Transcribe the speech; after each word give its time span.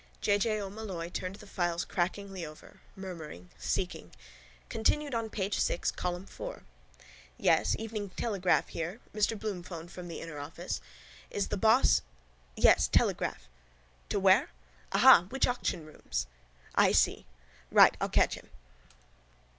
J. 0.19 0.39
J. 0.39 0.59
O'Molloy 0.59 1.09
turned 1.09 1.35
the 1.35 1.45
files 1.45 1.85
crackingly 1.85 2.43
over, 2.43 2.81
murmuring, 2.95 3.51
seeking: 3.59 4.11
—Continued 4.67 5.13
on 5.13 5.29
page 5.29 5.59
six, 5.59 5.91
column 5.91 6.25
four. 6.25 6.63
—Yes, 7.37 7.75
Evening 7.77 8.09
Telegraph 8.17 8.69
here, 8.69 8.99
Mr 9.13 9.37
Bloom 9.37 9.61
phoned 9.61 9.91
from 9.91 10.07
the 10.07 10.19
inner 10.19 10.39
office. 10.39 10.81
Is 11.29 11.49
the 11.49 11.55
boss...? 11.55 12.01
Yes, 12.55 12.87
Telegraph... 12.87 13.47
To 14.09 14.19
where? 14.19 14.49
Aha! 14.91 15.27
Which 15.29 15.45
auction 15.45 15.85
rooms?... 15.85 16.25
Aha! 16.73 16.87
I 16.87 16.91
see... 16.93 17.27
Right. 17.71 17.95
I'll 18.01 18.09
catch 18.09 18.33
him. 18.33 18.49